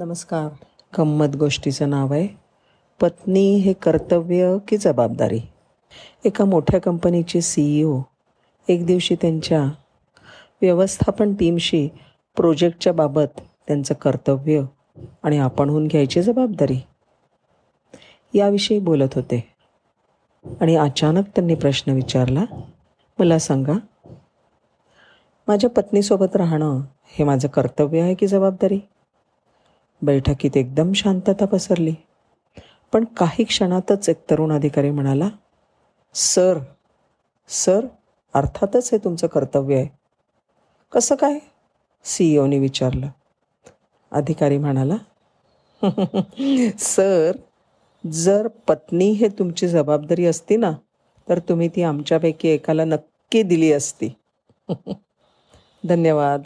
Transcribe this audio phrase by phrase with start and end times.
[0.00, 0.48] नमस्कार.
[0.98, 2.28] गंमत गोष्टीचं नाव आहे
[3.00, 5.40] पत्नी हे कर्तव्य की जबाबदारी?
[6.24, 8.00] एका मोठ्या कंपनीचे सीईओ
[8.68, 9.62] एक दिवशी त्यांच्या
[10.62, 11.88] व्यवस्थापन टीमशी
[12.36, 14.62] प्रोजेक्टच्या बाबत त्यांचं कर्तव्य
[15.22, 16.80] आणि आपणहून घ्यायची जबाबदारी
[18.34, 19.52] याविषयी बोलत होते.
[20.60, 22.44] आणि अचानक त्यांनी प्रश्न विचारला
[23.18, 23.74] मला सांगा
[25.48, 28.80] माझ्या पत्नीसोबत राहणं हे माझं कर्तव्य आहे की जबाबदारी?
[30.02, 31.94] बैठकीत एकदम शांतता पसरली.
[32.92, 35.28] पण काही क्षणातच एक तरुण अधिकारी म्हणाला
[36.14, 36.58] सर
[37.48, 37.86] सर
[38.34, 39.86] अर्थातच हे तुमचं कर्तव्य आहे.
[40.92, 41.38] कसं काय?
[42.04, 43.08] सीईओने विचारलं.
[44.12, 44.96] अधिकारी म्हणाला
[46.78, 47.36] सर
[48.06, 50.72] जर पत्नी हे तुमची जबाबदारी असती ना
[51.28, 54.08] तर तुम्ही ती आमच्यापैकी एकाला नक्की दिली असती.
[55.88, 56.42] धन्यवाद.